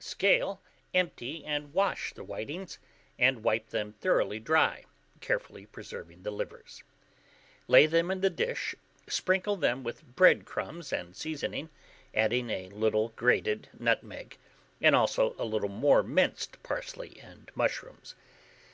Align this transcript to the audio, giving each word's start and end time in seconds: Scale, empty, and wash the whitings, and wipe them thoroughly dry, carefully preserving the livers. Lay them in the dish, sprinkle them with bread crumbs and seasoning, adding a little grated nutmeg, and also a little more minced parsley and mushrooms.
Scale, 0.00 0.62
empty, 0.94 1.44
and 1.44 1.72
wash 1.74 2.12
the 2.12 2.22
whitings, 2.22 2.78
and 3.18 3.42
wipe 3.42 3.70
them 3.70 3.92
thoroughly 3.94 4.38
dry, 4.38 4.84
carefully 5.20 5.66
preserving 5.66 6.22
the 6.22 6.30
livers. 6.30 6.84
Lay 7.66 7.84
them 7.86 8.08
in 8.08 8.20
the 8.20 8.30
dish, 8.30 8.76
sprinkle 9.08 9.56
them 9.56 9.82
with 9.82 10.06
bread 10.14 10.44
crumbs 10.46 10.92
and 10.92 11.16
seasoning, 11.16 11.68
adding 12.14 12.48
a 12.48 12.68
little 12.68 13.08
grated 13.16 13.70
nutmeg, 13.76 14.38
and 14.80 14.94
also 14.94 15.34
a 15.36 15.44
little 15.44 15.68
more 15.68 16.04
minced 16.04 16.62
parsley 16.62 17.18
and 17.20 17.50
mushrooms. 17.56 18.14